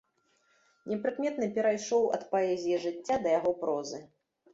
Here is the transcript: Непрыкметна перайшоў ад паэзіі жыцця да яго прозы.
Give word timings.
Непрыкметна 0.93 1.49
перайшоў 1.57 2.03
ад 2.17 2.23
паэзіі 2.31 2.79
жыцця 2.87 3.19
да 3.27 3.35
яго 3.35 3.53
прозы. 3.61 4.01